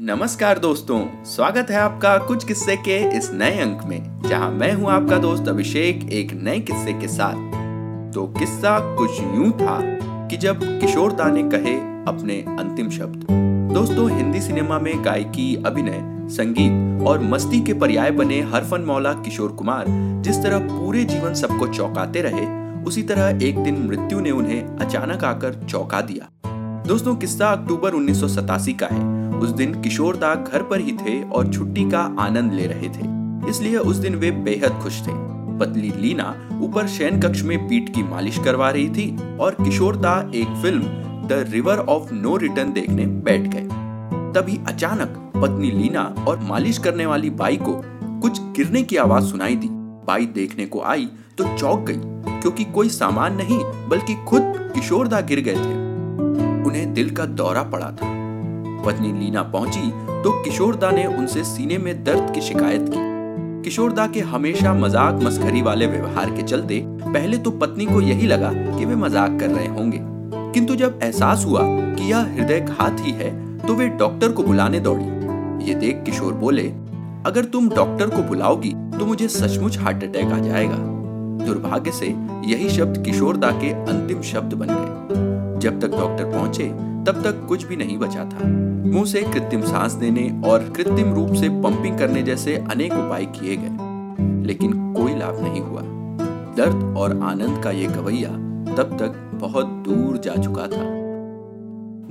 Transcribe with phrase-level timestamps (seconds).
[0.00, 4.88] नमस्कार दोस्तों, स्वागत है आपका कुछ किस्से के इस नए अंक में, जहाँ मैं हूँ
[4.90, 9.76] आपका दोस्त अभिषेक एक नए किस्से के साथ। तो किस्सा कुछ यूँ था
[10.28, 11.74] कि जब किशोर दा ने कहे
[12.08, 13.26] अपने अंतिम शब्द,
[13.74, 19.52] दोस्तों हिंदी सिनेमा में गायकी, अभिनय, संगीत और मस्ती के पर्याय बने हरफन मौला किशोर
[19.52, 19.84] कुमार
[20.24, 22.46] जिस तरह पूरे जीवन सबको चौंकाते रहे,
[22.84, 26.30] उसी तरह एक दिन मृत्यु ने उन्हें अचानक आकर चौंका दिया।
[26.86, 30.92] दोस्तों, किस्सा अक्टूबर उन्नीस सौ सतासी का है। उस दिन किशोर दा घर पर ही
[30.96, 33.08] थे और छुट्टी का आनंद ले रहे थे।
[33.50, 35.12] इसलिए उस दिन वे बेहद खुश थे।
[35.58, 40.14] पतली लीना ऊपर शयन कक्ष में पीठ की मालिश करवा रही थी और किशोर दा
[40.34, 40.82] एक film,
[41.28, 43.66] the river of no return देखने बैठ गए।
[44.34, 47.80] तभी अचानक पत्नी लीना और मालिश करने वाली बाई को
[48.20, 49.68] कुछ गिरने की आवाज़ सुनाई दी।
[50.06, 52.00] बाई देखने को आई तो चौक गई,
[52.40, 54.42] क्योंकि कोई सामान नहीं, बल्कि खुद
[54.74, 55.78] किशोर दा गिर गए थे।
[56.64, 58.19] उन्हें दिल का दौरा पड़ा था।
[58.82, 59.90] पत्नी लीना पहुँची
[60.22, 63.08] तो किशोरदा ने उनसे सीने में दर्द की शिकायत की।
[63.64, 68.52] किशोरदा के हमेशा मज़ाक मस्खरी वाले व्यवहार के चलते पहले तो पत्नी को यही लगा
[68.52, 69.98] कि वे मज़ाक कर रहे होंगे।
[70.52, 74.80] किंतु जब एहसास हुआ कि यह हृदय घात ही है तो वे डॉक्टर को बुलाने
[74.80, 75.04] दौड़ी।
[75.64, 76.62] ये देख किशोर बोले,
[77.26, 80.76] अगर तुम डॉक्टर को बुलाओगी तो मुझे सचमुच हार्ट अटैक आ जाएगा।
[81.40, 82.06] दुर्भाग्य से
[82.46, 86.64] यही शब्द किशोरदा के अंतिम शब्द बन गए। जब तक डॉक्टर पहुँचे
[87.06, 88.46] तब तक कुछ भी नहीं बचा था।
[88.86, 93.56] मुँह से कृत्रिम सांस देने और कृत्रिम रूप से पंपिंग करने जैसे अनेक उपाय किए
[93.56, 93.88] गए।
[94.46, 95.82] लेकिन कोई लाभ नहीं हुआ।
[96.56, 98.30] दर्द और आनंद का ये गवैया
[98.76, 100.84] तब तक बहुत दूर जा चुका था।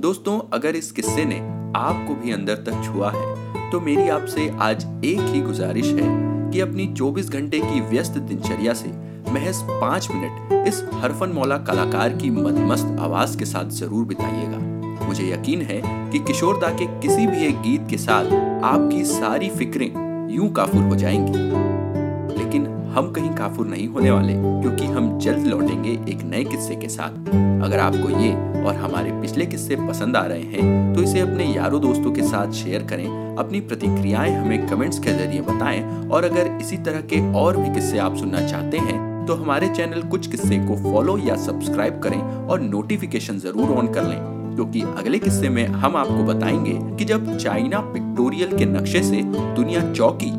[0.00, 1.38] दोस्तों, अगर इस किस्से ने
[1.76, 6.08] आपको भी अंदर तक छुआ है तो मेरी आपसे आज एक ही गुजारिश है
[6.50, 8.88] कि अपनी 24 घंटे की व्यस्त दिनचर्या से
[9.32, 14.69] महज पाँच मिनट इस हरफन मौला कलाकार की मदमस्त आवाज़ के साथ ज़रूर बिताइएगा।
[15.10, 15.80] मुझे यकीन है
[16.10, 18.32] कि किशोर दा के किसी भी एक गीत के साथ
[18.64, 19.88] आपकी सारी फिक्रें
[20.30, 21.38] यूँ काफुर हो जाएँगी।
[22.34, 26.88] लेकिन हम कहीं काफुर नहीं होने वाले, क्योंकि हम जल्द लौटेंगे एक नए किस्से के
[26.88, 27.28] साथ।
[27.64, 28.32] अगर आपको ये
[28.62, 32.52] और हमारे पिछले किस्से पसंद आ रहे हैं तो इसे अपने यारों दोस्तों के साथ
[32.54, 33.06] शेयर करें,
[33.36, 37.98] अपनी प्रतिक्रियाएँ हमें कमेंट्स के ज़रिए बताएँ, और अगर इसी तरह के और भी किस्से
[38.00, 42.60] आप सुनना चाहते हैं तो हमारे चैनल कुछ किस्से को फॉलो या सब्सक्राइब करें और
[42.62, 47.80] नोटिफिकेशन ज़रूर ऑन कर लें। क्योंकि अगले किस्से में हम आपको बताएँगे कि जब चाइना
[47.80, 50.32] पिक्टोरियल के नक्शे से दुनिया चौकी,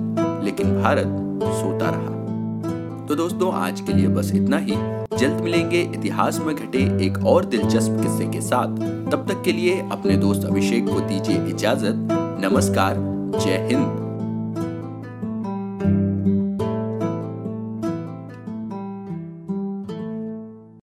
[0.45, 1.05] लेकिन भारत
[1.43, 2.11] सोता रहा।
[3.05, 4.73] तो दोस्तों, आज के लिए बस इतना ही।
[5.17, 8.77] जल्द मिलेंगे इतिहास में घटे एक और दिलचस्प किस्से के साथ।
[9.11, 12.07] तब तक के लिए अपने दोस्त अभिषेक को दीजिए इजाज़त।
[12.41, 12.95] नमस्कार,
[13.39, 14.00] जय हिंद।